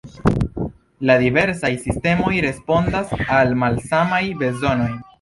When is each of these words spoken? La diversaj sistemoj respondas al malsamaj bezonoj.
La 1.09 1.17
diversaj 1.25 1.71
sistemoj 1.85 2.33
respondas 2.49 3.15
al 3.39 3.57
malsamaj 3.67 4.27
bezonoj. 4.45 4.95